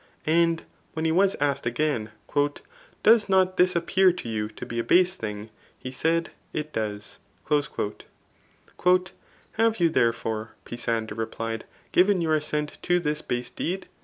And 0.25 0.63
when 0.93 1.05
he 1.05 1.11
was 1.11 1.35
again 1.39 2.07
asked, 2.07 2.27
^^ 2.27 2.57
Does 3.03 3.29
not 3.29 3.57
this 3.57 3.75
appear 3.75 4.11
to 4.11 4.27
you 4.27 4.47
to 4.47 4.65
be 4.65 4.79
a 4.79 4.83
base 4.83 5.13
thing? 5.15 5.51
he 5.77 5.91
sadd, 5.91 6.29
It 6.53 6.73
docs." 6.73 7.19
•* 7.49 9.11
Have 9.57 9.79
you 9.79 9.89
therefore, 9.91 10.55
Pisander 10.65 11.13
replied, 11.13 11.65
given 11.91 12.19
your 12.19 12.33
assent 12.33 12.79
to 12.81 12.99
this 12.99 13.21
base 13.21 13.51
deed?"' 13.51 13.85